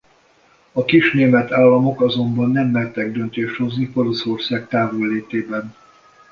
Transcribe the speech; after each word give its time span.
A 0.71 0.85
kis 0.85 1.11
német 1.13 1.51
államok 1.51 2.01
azonban 2.01 2.51
nem 2.51 2.67
mertek 2.67 3.11
döntést 3.11 3.55
hozni 3.55 3.89
Poroszország 3.91 4.67
távollétében. 4.67 5.75